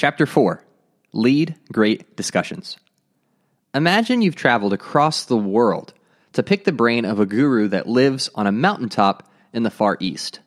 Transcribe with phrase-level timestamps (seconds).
[0.00, 0.64] Chapter 4
[1.12, 2.78] Lead Great Discussions.
[3.74, 5.92] Imagine you've traveled across the world
[6.32, 9.98] to pick the brain of a guru that lives on a mountaintop in the Far
[10.00, 10.40] East.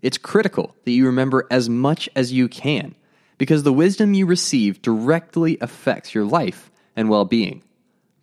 [0.00, 2.94] It's critical that you remember as much as you can
[3.36, 7.62] because the wisdom you receive directly affects your life and well being.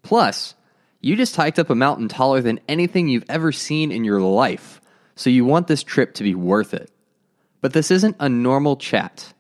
[0.01, 0.55] Plus,
[1.01, 4.81] you just hiked up a mountain taller than anything you've ever seen in your life,
[5.15, 6.89] so you want this trip to be worth it.
[7.61, 9.32] But this isn't a normal chat.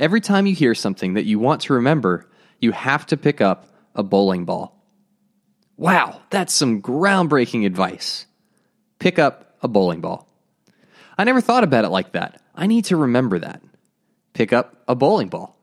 [0.00, 2.28] Every time you hear something that you want to remember,
[2.60, 4.74] you have to pick up a bowling ball.
[5.76, 8.26] Wow, that's some groundbreaking advice.
[8.98, 10.28] Pick up a bowling ball.
[11.16, 12.40] I never thought about it like that.
[12.54, 13.62] I need to remember that.
[14.34, 15.56] Pick up a bowling ball.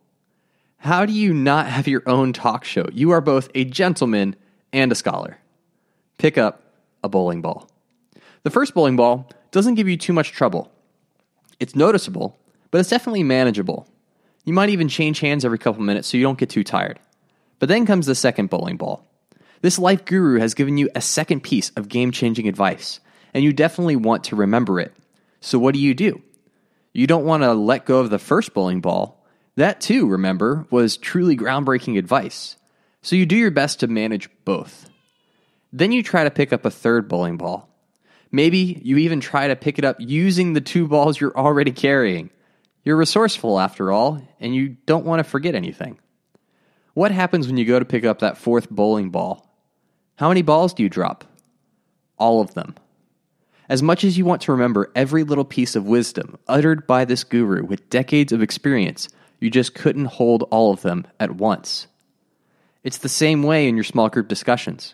[0.78, 2.88] How do you not have your own talk show?
[2.92, 4.36] You are both a gentleman
[4.73, 5.40] and a scholar.
[6.17, 6.62] Pick up
[7.04, 7.70] a bowling ball.
[8.44, 10.72] The first bowling ball doesn't give you too much trouble.
[11.59, 12.38] It's noticeable,
[12.70, 13.88] but it's definitely manageable.
[14.45, 16.99] You might even change hands every couple minutes so you don't get too tired.
[17.59, 19.06] But then comes the second bowling ball.
[19.61, 23.00] This life guru has given you a second piece of game changing advice,
[23.33, 24.94] and you definitely want to remember it.
[25.42, 26.22] So, what do you do?
[26.94, 29.25] You don't want to let go of the first bowling ball.
[29.55, 32.58] That, too, remember, was truly groundbreaking advice.
[33.02, 34.89] So, you do your best to manage both.
[35.73, 37.70] Then you try to pick up a third bowling ball.
[38.31, 42.30] Maybe you even try to pick it up using the two balls you're already carrying.
[42.86, 45.97] You're resourceful, after all, and you don't want to forget anything.
[46.94, 49.50] What happens when you go to pick up that fourth bowling ball?
[50.17, 51.25] How many balls do you drop?
[52.17, 52.75] All of them.
[53.67, 57.23] As much as you want to remember every little piece of wisdom uttered by this
[57.23, 61.88] guru with decades of experience, you just couldn't hold all of them at once.
[62.83, 64.94] It's the same way in your small group discussions.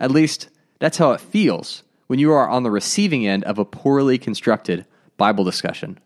[0.00, 0.48] At least,
[0.80, 4.84] that's how it feels when you are on the receiving end of a poorly constructed
[5.16, 6.00] Bible discussion.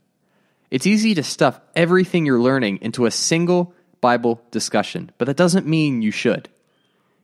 [0.70, 5.66] It's easy to stuff everything you're learning into a single Bible discussion, but that doesn't
[5.66, 6.48] mean you should.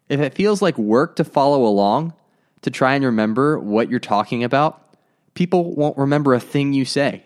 [0.08, 2.14] If it feels like work to follow along,
[2.62, 4.96] to try and remember what you're talking about,
[5.34, 7.24] people won't remember a thing you say.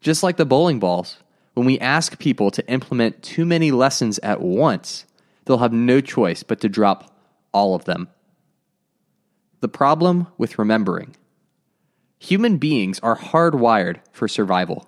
[0.00, 1.18] Just like the bowling balls,
[1.54, 5.06] when we ask people to implement too many lessons at once,
[5.44, 7.16] they'll have no choice but to drop
[7.52, 8.08] all of them.
[9.60, 11.16] The problem with remembering
[12.18, 14.86] human beings are hardwired for survival.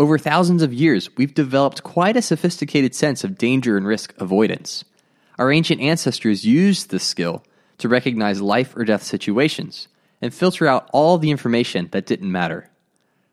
[0.00, 4.82] Over thousands of years, we've developed quite a sophisticated sense of danger and risk avoidance.
[5.38, 7.44] Our ancient ancestors used this skill
[7.76, 9.88] to recognize life or death situations
[10.22, 12.70] and filter out all the information that didn't matter.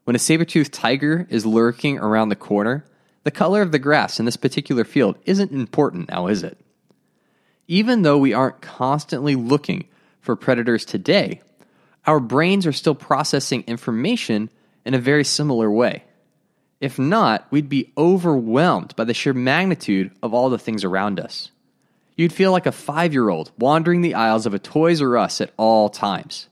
[0.03, 2.83] When a saber toothed tiger is lurking around the corner,
[3.23, 6.57] the color of the grass in this particular field isn't important now, is it?
[7.69, 9.87] Even though we aren't constantly looking
[10.19, 11.39] for predators today,
[12.05, 14.49] our brains are still processing information
[14.83, 16.03] in a very similar way.
[16.79, 21.51] If not, we'd be overwhelmed by the sheer magnitude of all the things around us.
[22.15, 25.41] You'd feel like a five year old wandering the aisles of a Toys R Us
[25.41, 26.47] at all times.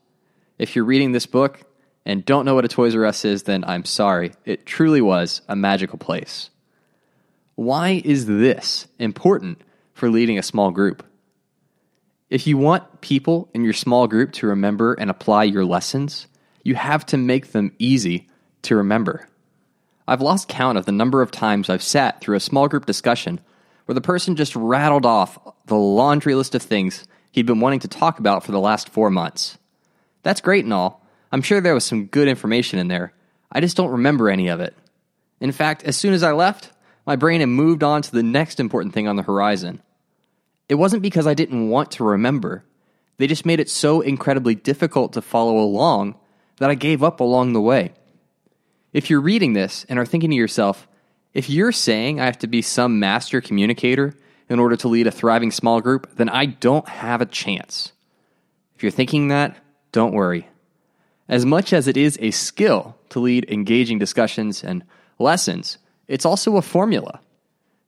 [0.58, 1.62] If you're reading this book
[2.06, 4.32] and don't know what a Toys R Us is, then I'm sorry.
[4.46, 6.50] It truly was a magical place.
[7.56, 9.62] Why is this important
[9.94, 11.04] for leading a small group?
[12.30, 16.28] If you want people in your small group to remember and apply your lessons,
[16.64, 18.28] you have to make them easy
[18.64, 19.28] to remember.
[20.08, 23.40] I've lost count of the number of times I've sat through a small group discussion
[23.86, 27.88] where the person just rattled off the laundry list of things he'd been wanting to
[27.88, 29.58] talk about for the last four months.
[30.24, 31.06] That's great and all.
[31.32, 33.14] I'm sure there was some good information in there.
[33.52, 34.76] I just don't remember any of it.
[35.40, 36.72] In fact, as soon as I left,
[37.06, 39.82] my brain had moved on to the next important thing on the horizon.
[40.70, 42.64] It wasn't because I didn't want to remember,
[43.18, 46.16] they just made it so incredibly difficult to follow along
[46.58, 47.94] that I gave up along the way.
[48.96, 50.88] If you're reading this and are thinking to yourself,
[51.34, 54.14] if you're saying I have to be some master communicator
[54.48, 57.92] in order to lead a thriving small group, then I don't have a chance.
[58.74, 59.58] If you're thinking that,
[59.92, 60.48] don't worry.
[61.28, 64.82] As much as it is a skill to lead engaging discussions and
[65.20, 65.78] lessons,
[66.08, 67.20] it's also a formula.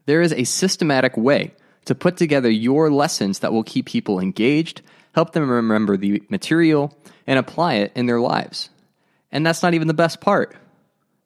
[0.07, 1.53] There is a systematic way
[1.85, 4.81] to put together your lessons that will keep people engaged,
[5.13, 6.93] help them remember the material,
[7.25, 8.69] and apply it in their lives.
[9.31, 10.53] And that's not even the best part.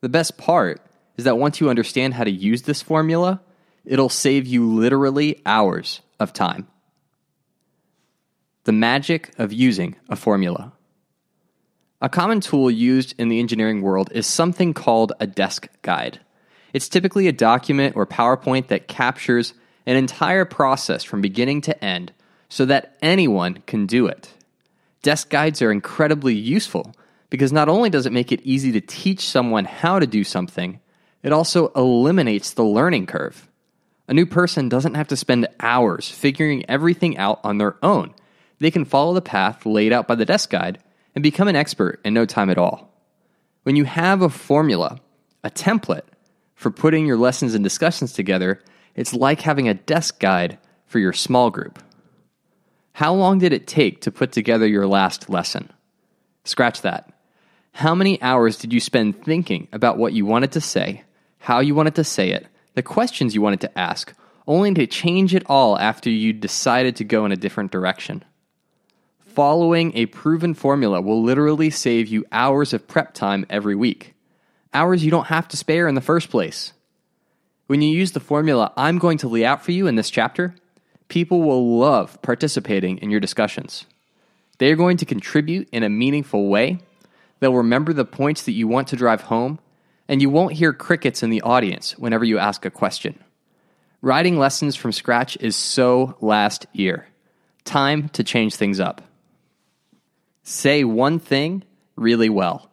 [0.02, 0.82] The best part
[1.18, 3.42] is that once you understand how to use this formula,
[3.86, 6.68] it'll save you literally hours of time.
[8.64, 10.74] The magic of using a formula.
[12.02, 16.20] A common tool used in the engineering world is something called a desk guide.
[16.74, 19.54] It's typically a document or PowerPoint that captures
[19.86, 22.12] an entire process from beginning to end
[22.50, 24.34] so that anyone can do it.
[25.04, 26.96] Desk guides are incredibly useful
[27.32, 30.80] because not only does it make it easy to teach someone how to do something,
[31.24, 33.48] It also eliminates the learning curve.
[34.08, 38.14] A new person doesn't have to spend hours figuring everything out on their own.
[38.60, 40.80] They can follow the path laid out by the desk guide
[41.16, 42.92] and become an expert in no time at all.
[43.64, 45.00] When you have a formula,
[45.44, 46.06] a template
[46.56, 48.62] for putting your lessons and discussions together,
[48.96, 51.82] it's like having a desk guide for your small group.
[52.94, 55.72] How long did it take to put together your last lesson?
[56.44, 57.14] Scratch that.
[57.74, 61.04] How many hours did you spend thinking about what you wanted to say,
[61.40, 64.14] how you wanted to say it, the questions you wanted to ask,
[64.48, 68.24] only to change it all after you decided to go in a different direction?
[69.20, 74.14] Following a proven formula will literally save you hours of prep time every week.
[74.74, 76.74] Hours you don't have to spare in the first place.
[77.68, 80.54] When you use the formula I'm going to lay out for you in this chapter,
[81.08, 83.86] people will love participating in your discussions.
[84.58, 86.80] They are going to contribute in a meaningful way.
[87.42, 89.60] They'll remember the points that you want to drive home,
[90.08, 93.22] and you won't hear crickets in the audience whenever you ask a question.
[94.02, 97.08] Writing lessons from scratch is so last year.
[97.66, 99.02] Time to change things up.
[100.44, 101.64] Say one thing
[101.96, 102.70] really well.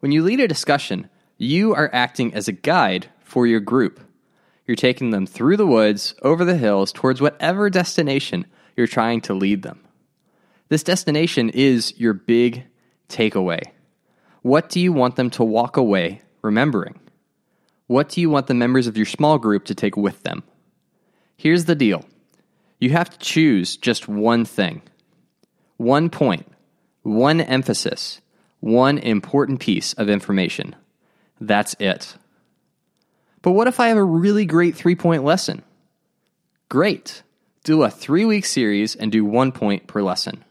[0.00, 4.00] When you lead a discussion, you are acting as a guide for your group.
[4.66, 9.34] You're taking them through the woods, over the hills, towards whatever destination you're trying to
[9.34, 9.80] lead them.
[10.68, 12.64] This destination is your big
[13.10, 13.62] takeaway.
[14.42, 16.98] What do you want them to walk away remembering?
[17.86, 20.42] What do you want the members of your small group to take with them?
[21.36, 22.04] Here's the deal
[22.78, 24.82] you have to choose just one thing,
[25.76, 26.46] one point,
[27.02, 28.20] one emphasis,
[28.60, 30.76] one important piece of information.
[31.40, 32.16] That's it.
[33.42, 35.62] But what if I have a really great three point lesson?
[36.68, 37.22] Great.
[37.64, 40.44] Do a three week series and do one point per lesson.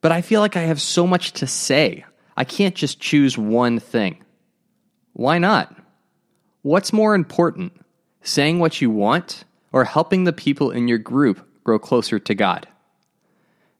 [0.00, 2.04] But I feel like I have so much to say.
[2.36, 4.24] I can't just choose one thing.
[5.12, 5.74] Why not?
[6.62, 7.72] What's more important,
[8.22, 12.68] saying what you want or helping the people in your group grow closer to God?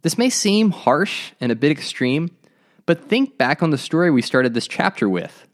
[0.02, 2.30] This may seem harsh and a bit extreme,
[2.86, 5.46] but think back on the story we started this chapter with.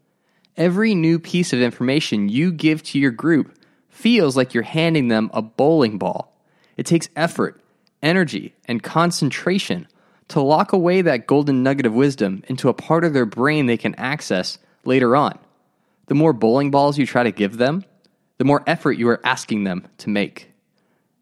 [0.57, 3.57] Every new piece of information you give to your group
[3.89, 6.35] feels like you're handing them a bowling ball.
[6.77, 7.61] It takes effort,
[8.01, 9.87] energy, and concentration
[10.29, 13.77] to lock away that golden nugget of wisdom into a part of their brain they
[13.77, 15.37] can access later on.
[16.07, 17.83] The more bowling balls you try to give them,
[18.37, 20.51] the more effort you are asking them to make.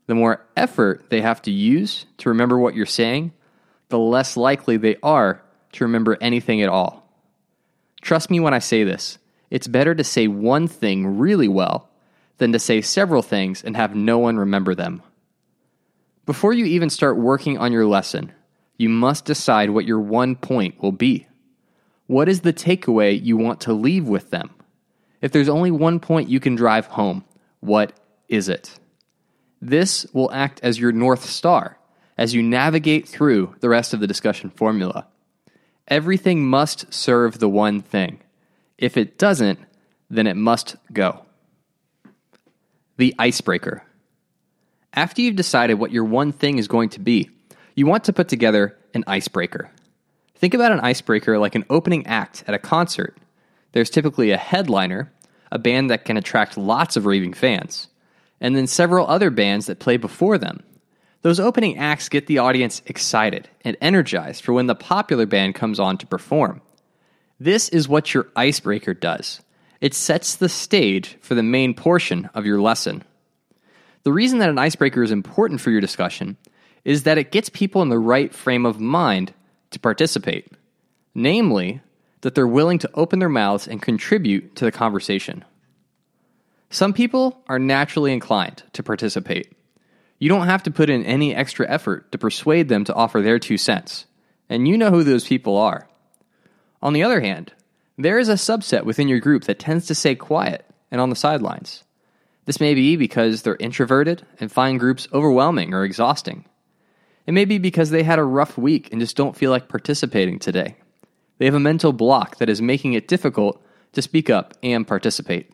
[0.08, 3.34] The more effort they have to use to remember what you're saying,
[3.90, 5.42] the less likely they are
[5.74, 7.08] to remember anything at all.
[8.02, 9.18] Trust me when I say this.
[9.50, 11.90] It's better to say one thing really well
[12.38, 15.02] than to say several things and have no one remember them.
[16.26, 18.32] Before you even start working on your lesson,
[18.78, 21.28] you must decide what your one point will be.
[22.08, 24.52] What is the takeaway you want to leave with them?
[25.22, 27.24] If there's only one point you can drive home,
[27.60, 27.94] what
[28.28, 28.78] is it?
[29.62, 31.78] This will act as your North Star
[32.18, 35.08] as you navigate through the rest of the discussion formula.
[35.88, 38.20] Everything must serve the one thing.
[38.78, 39.60] If it doesn't,
[40.10, 41.26] then it must go.
[42.98, 43.84] The icebreaker.
[44.94, 47.30] After you've decided what your one thing is going to be,
[47.76, 49.72] you want to put together an icebreaker.
[50.36, 53.18] Think about an icebreaker like an opening act at a concert.
[53.72, 55.12] There's typically a headliner,
[55.52, 57.88] a band that can attract lots of raving fans,
[58.40, 60.62] and then several other bands that play before them.
[61.22, 65.80] Those opening acts get the audience excited and energized for when the popular band comes
[65.80, 66.62] on to perform.
[67.40, 69.42] This is what your icebreaker does
[69.82, 73.04] it sets the stage for the main portion of your lesson.
[74.04, 76.38] The reason that an icebreaker is important for your discussion
[76.86, 79.34] is that it gets people in the right frame of mind
[79.72, 80.52] to participate.
[81.16, 81.82] Namely,
[82.22, 85.44] that they're willing to open their mouths and contribute to the conversation.
[86.70, 89.52] Some people are naturally inclined to participate.
[90.20, 93.40] You don't have to put in any extra effort to persuade them to offer their
[93.40, 94.06] two cents,
[94.50, 95.88] and you know who those people are.
[96.82, 97.54] On the other hand,
[97.98, 101.16] there is a subset within your group that tends to stay quiet and on the
[101.16, 101.84] sidelines.
[102.46, 106.46] This may be because they're introverted and find groups overwhelming or exhausting.
[107.26, 110.40] It may be because they had a rough week and just don't feel like participating
[110.40, 110.76] today.
[111.38, 113.64] They have a mental block that is making it difficult
[113.94, 115.52] to speak up and participate.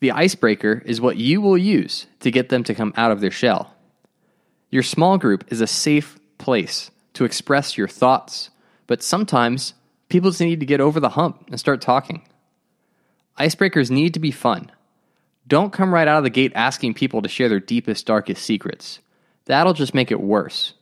[0.00, 3.30] The icebreaker is what you will use to get them to come out of their
[3.30, 3.74] shell.
[4.70, 8.50] Your small group is a safe place to express your thoughts,
[8.86, 9.74] but sometimes
[10.08, 12.26] people just need to get over the hump and start talking.
[13.38, 14.70] Icebreakers need to be fun.
[15.46, 19.00] Don't come right out of the gate asking people to share their deepest, darkest secrets.
[19.46, 20.74] That'll just make it worse.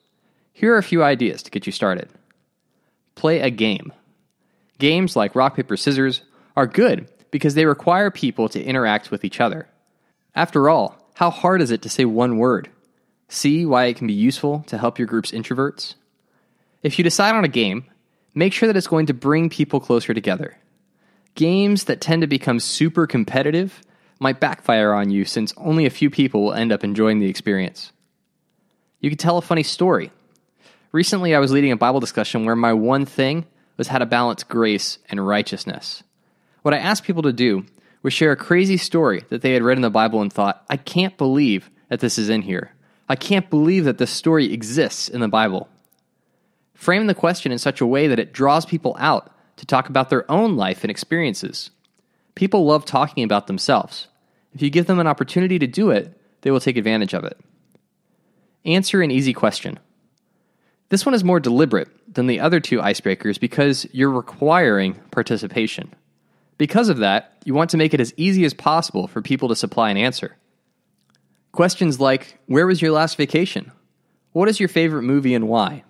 [0.52, 2.08] Here are a few ideas to get you started.
[3.14, 3.92] Play a game.
[4.78, 6.22] Games like rock, paper, scissors
[6.56, 9.68] are good because they require people to interact with each other.
[10.34, 12.70] After all, how hard is it to say one word?
[13.28, 15.94] See why it can be useful to help your group's introverts?
[16.82, 17.84] If you decide on a game,
[18.34, 20.56] make sure that it's going to bring people closer together.
[21.34, 23.82] Games that tend to become super competitive
[24.18, 27.92] might backfire on you since only a few people will end up enjoying the experience.
[29.00, 30.10] You could tell a funny story.
[30.92, 34.42] Recently, I was leading a Bible discussion where my one thing was how to balance
[34.42, 36.02] grace and righteousness.
[36.62, 37.64] What I asked people to do
[38.02, 40.76] was share a crazy story that they had read in the Bible and thought, I
[40.76, 42.72] can't believe that this is in here.
[43.08, 45.68] I can't believe that this story exists in the Bible.
[46.74, 50.10] Frame the question in such a way that it draws people out to talk about
[50.10, 51.70] their own life and experiences.
[52.34, 54.08] People love talking about themselves.
[54.54, 57.38] If you give them an opportunity to do it, they will take advantage of it.
[58.64, 59.78] Answer an easy question.
[60.90, 65.94] This one is more deliberate than the other two icebreakers because you're requiring participation.
[66.58, 69.56] Because of that, you want to make it as easy as possible for people to
[69.56, 70.36] supply an answer.
[71.52, 73.72] Questions like Where was your last vacation?
[74.32, 75.84] What is your favorite movie and why?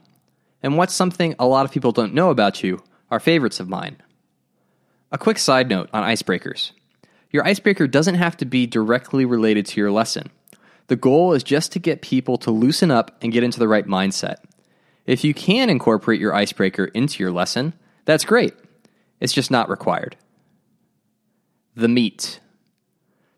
[0.62, 3.97] And what's something a lot of people don't know about you are favorites of mine.
[5.11, 6.73] A quick side note on icebreakers
[7.33, 10.31] your icebreaker doesn't have to be directly related to your lesson.
[10.91, 13.87] The goal is just to get people to loosen up and get into the right
[13.87, 14.39] mindset.
[15.07, 17.75] If you can incorporate your icebreaker into your lesson,
[18.07, 18.55] that's great.
[19.21, 20.17] It's just not required
[21.77, 22.41] the meat.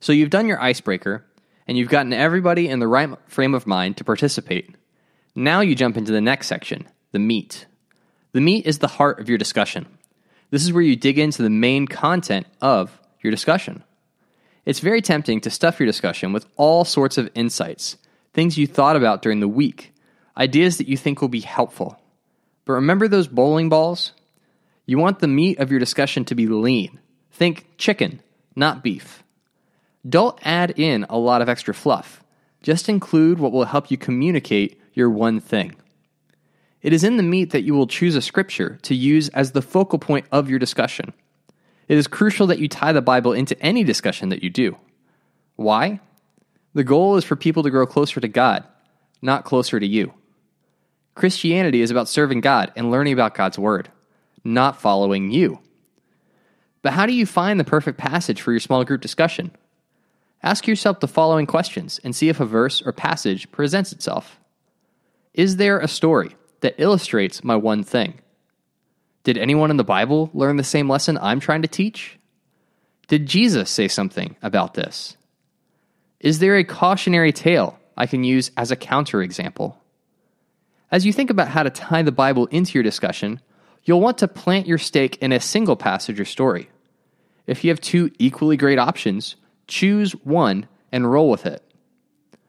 [0.00, 1.26] So you've done your icebreaker,
[1.68, 4.74] and you've gotten everybody in the right frame of mind to participate.
[5.34, 7.66] Now you jump into the next section, the meat.
[8.32, 9.86] The meat is the heart of your discussion.
[10.48, 13.84] This is where you dig into the main content of your discussion.
[14.64, 17.96] It's very tempting to stuff your discussion with all sorts of insights,
[18.32, 19.92] things you thought about during the week,
[20.36, 22.00] ideas that you think will be helpful.
[22.64, 24.12] But remember those bowling balls?
[24.86, 27.00] You want the meat of your discussion to be lean.
[27.32, 28.20] Think chicken,
[28.54, 29.22] not beef.
[30.08, 32.22] Don't add in a lot of extra fluff.
[32.62, 35.74] Just include what will help you communicate your one thing.
[36.82, 39.62] It is in the meat that you will choose a scripture to use as the
[39.62, 41.12] focal point of your discussion.
[41.88, 44.76] It is crucial that you tie the Bible into any discussion that you do.
[45.56, 46.00] Why?
[46.74, 48.64] The goal is for people to grow closer to God,
[49.20, 50.14] not closer to you.
[51.14, 53.90] Christianity is about serving God and learning about God's Word,
[54.44, 55.58] not following you.
[56.80, 59.50] But how do you find the perfect passage for your small group discussion?
[60.42, 64.40] Ask yourself the following questions and see if a verse or passage presents itself.
[65.34, 68.14] Is there a story that illustrates my one thing?
[69.24, 72.18] Did anyone in the Bible learn the same lesson I'm trying to teach?
[73.08, 75.16] Did Jesus say something about this?
[76.20, 79.76] Is there a cautionary tale I can use as a counterexample?
[80.90, 83.40] As you think about how to tie the Bible into your discussion,
[83.84, 86.68] you'll want to plant your stake in a single passage or story.
[87.46, 89.36] If you have two equally great options,
[89.66, 91.62] choose one and roll with it.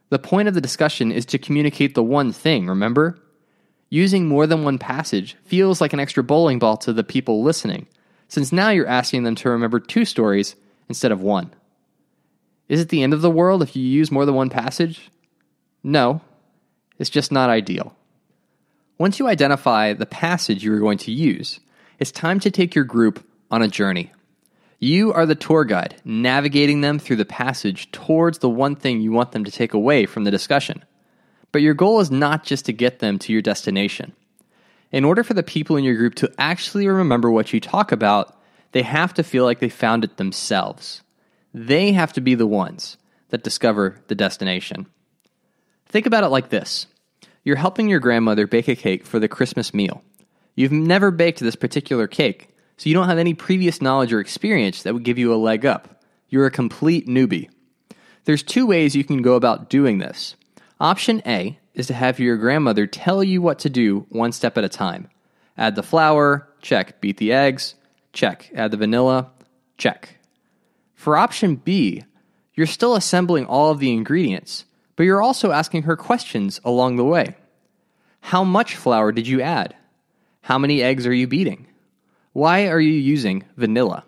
[0.09, 3.19] The point of the discussion is to communicate the one thing, remember?
[3.93, 7.85] Using more than one passage feels like an extra bowling ball to the people listening,
[8.27, 10.55] since now you're asking them to remember two stories
[10.89, 11.53] instead of one.
[12.67, 15.11] Is it the end of the world if you use more than one passage?
[15.83, 16.21] No,
[16.97, 17.95] it's just not ideal.
[18.97, 21.59] Once you identify the passage you are going to use,
[21.99, 24.11] it's time to take your group on a journey.
[24.79, 29.11] You are the tour guide, navigating them through the passage towards the one thing you
[29.11, 30.83] want them to take away from the discussion.
[31.53, 34.11] But your goal is not just to get them to your destination.
[34.91, 38.37] In order for the people in your group to actually remember what you talk about,
[38.73, 41.03] they have to feel like they found it themselves.
[41.53, 42.97] They have to be the ones
[43.29, 44.87] that discover the destination.
[45.85, 46.87] Think about it like this
[47.43, 50.01] you're helping your grandmother bake a cake for the Christmas meal.
[50.55, 54.83] You've never baked this particular cake, so you don't have any previous knowledge or experience
[54.83, 56.03] that would give you a leg up.
[56.29, 57.49] You're a complete newbie.
[58.23, 60.35] There's two ways you can go about doing this.
[60.83, 64.65] Option A is to have your grandmother tell you what to do one step at
[64.65, 65.07] a time.
[65.57, 66.99] Add the flour, check.
[66.99, 67.75] Beat the eggs,
[68.11, 68.51] check.
[68.53, 69.31] Add the vanilla,
[69.77, 70.17] check.
[70.93, 72.03] For option B,
[72.53, 74.65] you're still assembling all of the ingredients,
[74.97, 77.37] but you're also asking her questions along the way.
[78.19, 79.77] How much flour did you add?
[80.41, 81.65] How many eggs are you beating?
[82.33, 84.03] Why are you using vanilla?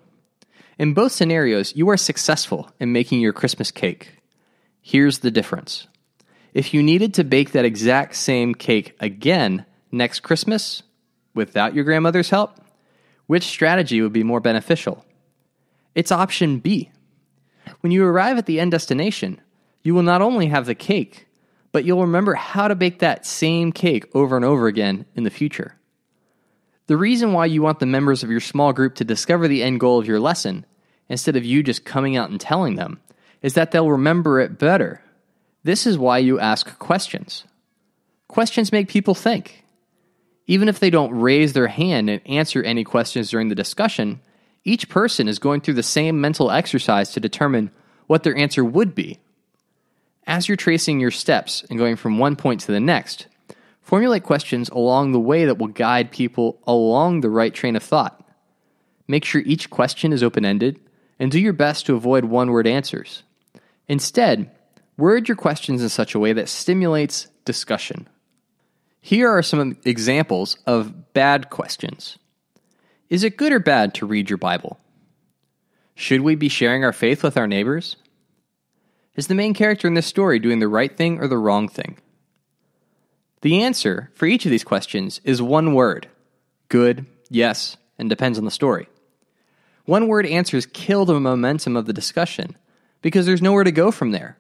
[0.78, 4.18] In both scenarios, you are successful in making your Christmas cake.
[4.82, 5.88] Here's the difference.
[6.56, 10.84] If you needed to bake that exact same cake again next Christmas
[11.34, 12.62] without your grandmother's help,
[13.28, 15.06] which strategy would be more beneficial?
[15.96, 16.92] It's option B.
[17.82, 19.42] When you arrive at the end destination,
[19.84, 21.28] you will not only have the cake,
[21.74, 25.30] but you'll remember how to bake that same cake over and over again in the
[25.30, 25.76] future.
[26.88, 29.82] The reason why you want the members of your small group to discover the end
[29.82, 30.66] goal of your lesson,
[31.10, 33.02] instead of you just coming out and telling them,
[33.42, 35.02] is that they'll remember it better.
[35.66, 37.44] This is why you ask questions.
[38.28, 39.64] Questions make people think.
[40.46, 44.22] Even if they don't raise their hand and answer any questions during the discussion,
[44.64, 47.72] each person is going through the same mental exercise to determine
[48.06, 49.18] what their answer would be.
[50.28, 53.26] As you're tracing your steps and going from one point to the next,
[53.82, 58.24] formulate questions along the way that will guide people along the right train of thought.
[59.08, 60.80] Make sure each question is open ended
[61.18, 63.24] and do your best to avoid one word answers.
[63.88, 64.52] Instead,
[64.98, 68.08] word your questions in such a way that stimulates discussion.
[69.02, 72.18] Here are some examples of bad questions.
[73.10, 74.80] Is it good or bad to read your Bible?
[75.94, 77.98] Should we be sharing our faith with our neighbors?
[79.16, 81.98] Is the main character in this story doing the right thing or the wrong thing?
[83.42, 86.08] The answer for each of these questions is one word
[86.68, 88.90] good, yes, and depends on the story.
[89.86, 92.58] One word answers kill the momentum of the discussion
[93.02, 94.38] because there's nowhere to go from there.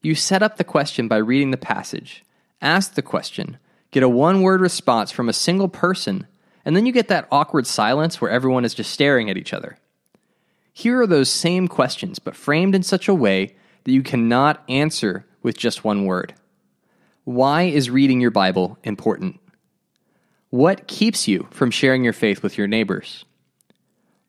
[0.00, 2.24] You set up the question by reading the passage,
[2.62, 3.58] ask the question,
[3.90, 6.26] get a one word response from a single person,
[6.64, 9.78] and then you get that awkward silence where everyone is just staring at each other.
[10.72, 15.26] Here are those same questions, but framed in such a way that you cannot answer
[15.42, 16.34] with just one word.
[17.24, 19.40] Why is reading your Bible important?
[20.50, 23.24] What keeps you from sharing your faith with your neighbors?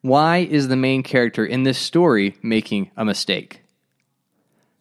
[0.02, 3.59] Why is the main character in this story making a mistake?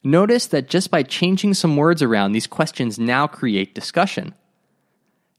[0.04, 4.34] Notice that just by changing some words around, these questions now create discussion.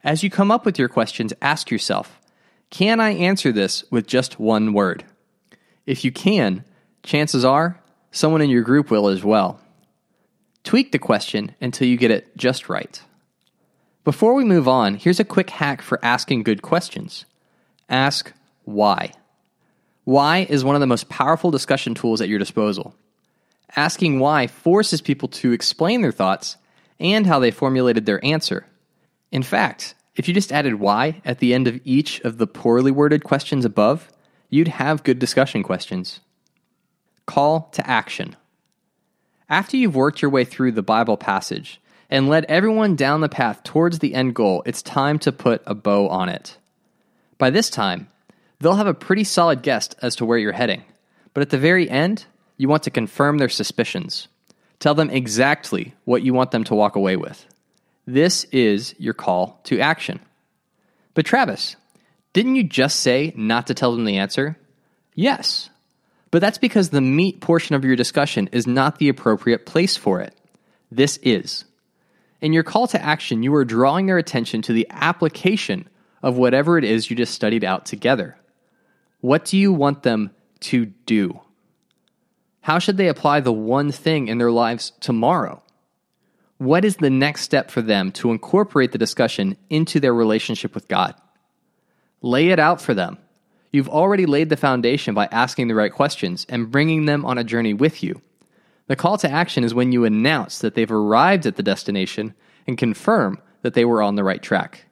[0.05, 2.19] As you come up with your questions, ask yourself
[2.71, 5.05] Can I answer this with just one word?
[5.87, 6.65] If you can,
[7.03, 7.81] chances are
[8.13, 9.61] someone in your group will as well.
[10.63, 13.01] Tweak the question until you get it just right.
[14.05, 17.25] Before we move on, here's a quick hack for asking good questions.
[17.89, 18.33] Ask
[18.65, 19.13] why.
[20.05, 22.95] Why is one of the most powerful discussion tools at your disposal.
[23.77, 26.57] Asking why forces people to explain their thoughts
[26.99, 28.67] and how they formulated their answer.
[29.31, 32.91] In fact, if you just added why at the end of each of the poorly
[32.91, 34.11] worded questions above,
[34.49, 36.21] you'd have good discussion questions.
[37.27, 38.37] Call to action.
[39.49, 43.63] After you've worked your way through the Bible passage and led everyone down the path
[43.63, 46.59] towards the end goal, it's time to put a bow on it.
[47.39, 48.09] By this time,
[48.59, 50.83] they'll have a pretty solid guess as to where you're heading.
[51.33, 52.27] But at the very end,
[52.61, 54.29] you want to confirm their suspicions.
[54.81, 57.47] Tell them exactly what you want them to walk away with.
[58.07, 60.21] This is your call to action.
[61.15, 61.77] But Travis,
[62.35, 64.59] didn't you just say not to tell them the answer?
[65.15, 65.71] Yes.
[66.31, 70.21] But that's because the meat portion of your discussion is not the appropriate place for
[70.21, 70.35] it.
[70.93, 71.65] This is.
[72.43, 75.89] In your call to action, you are drawing their attention to the application
[76.23, 78.37] of whatever it is you just studied out together.
[79.23, 81.41] What do you want them to do?
[82.63, 85.63] How should they apply the one thing in their lives tomorrow?
[86.59, 90.89] What is the next step for them to incorporate the discussion into their relationship with
[90.89, 91.15] God?
[92.21, 93.17] Lay it out for them.
[93.73, 97.45] You've already laid the foundation by asking the right questions and bringing them on a
[97.45, 98.21] journey with you.
[98.89, 102.35] The call to action is when you announce that they've arrived at the destination
[102.67, 104.85] and confirm that they were on the right track.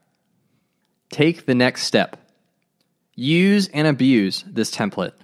[1.11, 2.17] Take the next step.
[3.15, 5.15] Use and abuse this template.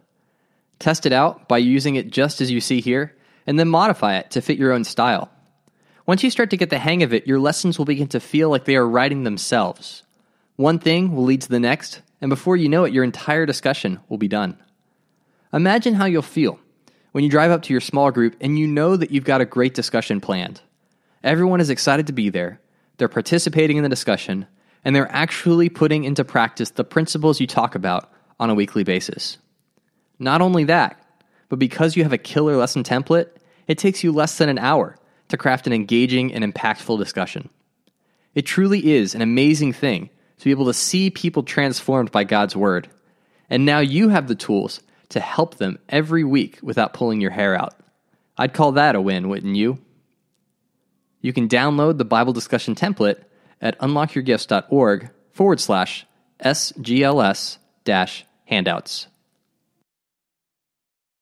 [0.85, 3.17] Test it out by using it just as you see here,
[3.47, 5.31] and then modify it to fit your own style.
[6.05, 8.51] Once you start to get the hang of it, your lessons will begin to feel
[8.51, 10.03] like they are writing themselves.
[10.57, 13.99] One thing will lead to the next, and before you know it, your entire discussion
[14.11, 14.59] will be done.
[15.55, 16.59] Imagine how you'll feel
[17.13, 19.47] when you drive up to your small group and you know that you've got a
[19.47, 20.61] great discussion planned.
[21.23, 22.61] Everyone is excited to be there,
[22.99, 24.47] they're participating in the discussion,
[24.85, 29.39] and they're actually putting into practice the principles you talk about on a weekly basis.
[30.19, 31.01] Not only that,
[31.49, 33.29] but because you have a killer lesson template,
[33.67, 34.97] it takes you less than an hour
[35.29, 37.49] to craft an engaging and impactful discussion.
[38.35, 42.57] It truly is an amazing thing to be able to see people transformed by God's
[42.57, 42.89] word.
[43.49, 47.55] And now you have the tools to help them every week without pulling your hair
[47.55, 47.75] out.
[48.37, 49.79] I'd call that a win, wouldn't you?
[51.21, 53.23] You can download the Bible discussion template
[53.61, 56.07] at unlockyourgifts.org forward slash
[56.41, 59.07] SGLS dash handouts.